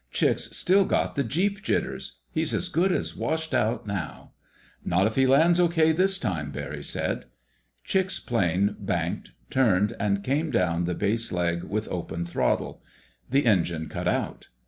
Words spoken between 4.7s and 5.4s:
"Not if he